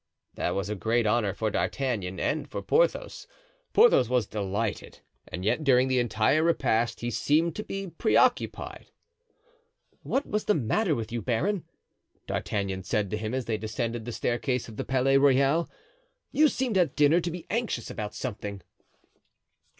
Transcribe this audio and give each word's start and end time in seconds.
That 0.33 0.55
was 0.55 0.67
a 0.67 0.73
great 0.73 1.05
honor 1.05 1.31
for 1.31 1.51
D'Artagnan 1.51 2.19
and 2.19 2.49
for 2.49 2.63
Porthos. 2.63 3.27
Porthos 3.71 4.09
was 4.09 4.25
delighted; 4.25 5.01
and 5.27 5.45
yet 5.45 5.63
during 5.63 5.89
the 5.89 5.99
entire 5.99 6.41
repast 6.41 7.01
he 7.01 7.11
seemed 7.11 7.55
to 7.57 7.63
be 7.63 7.85
preoccupied. 7.87 8.87
"What 10.01 10.25
was 10.25 10.45
the 10.45 10.55
matter 10.55 10.95
with 10.95 11.11
you, 11.11 11.21
baron?" 11.21 11.65
D'Artagnan 12.25 12.81
said 12.83 13.11
to 13.11 13.17
him 13.17 13.35
as 13.35 13.45
they 13.45 13.59
descended 13.59 14.05
the 14.05 14.11
staircase 14.11 14.67
of 14.67 14.77
the 14.77 14.83
Palais 14.85 15.17
Royal. 15.19 15.69
"You 16.31 16.47
seemed 16.47 16.79
at 16.79 16.95
dinner 16.95 17.21
to 17.21 17.29
be 17.29 17.45
anxious 17.51 17.91
about 17.91 18.15
something." 18.15 18.63